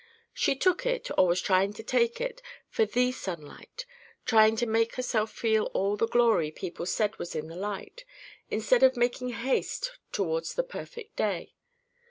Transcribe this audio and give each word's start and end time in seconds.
She 0.33 0.55
took 0.55 0.83
it, 0.87 1.11
or 1.15 1.27
was 1.27 1.41
trying 1.43 1.73
to 1.73 1.83
take 1.83 2.19
it, 2.19 2.41
for 2.67 2.85
THE 2.87 3.11
sunlight; 3.11 3.85
trying 4.25 4.55
to 4.55 4.65
make 4.65 4.95
herself 4.95 5.31
feel 5.31 5.65
all 5.75 5.95
the 5.95 6.07
glory 6.07 6.49
people 6.49 6.87
said 6.87 7.19
was 7.19 7.35
in 7.35 7.49
the 7.49 7.55
light, 7.55 8.03
instead 8.49 8.81
of 8.81 8.97
making 8.97 9.29
haste 9.29 9.99
towards 10.11 10.55
the 10.55 10.63
perfect 10.63 11.17
day. 11.17 11.53